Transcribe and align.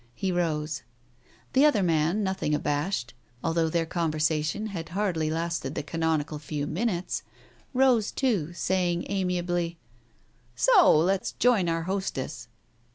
He 0.15 0.31
rose.... 0.31 0.81
The 1.53 1.63
other 1.63 1.83
man, 1.83 2.23
nothing 2.23 2.55
abashed, 2.55 3.13
although 3.43 3.69
their 3.69 3.85
con 3.85 4.11
versation 4.11 4.69
had 4.69 4.89
hardly 4.97 5.29
lasted 5.29 5.75
the 5.75 5.83
canonical 5.83 6.39
few 6.39 6.65
minutes, 6.65 7.21
rose 7.71 8.11
too, 8.11 8.51
saying 8.51 9.05
amiably, 9.09 9.77
"So 10.55 10.95
1 10.97 11.05
Let's 11.05 11.33
join 11.33 11.69
our 11.69 11.83
hostess." 11.83 12.47